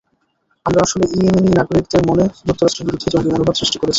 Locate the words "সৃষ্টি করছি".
3.59-3.89